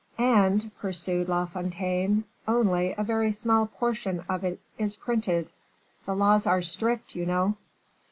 [0.17, 5.51] "And," pursued La Fontaine, "only a very small portion of it is printed."
[6.07, 7.55] "The laws are strict, you know."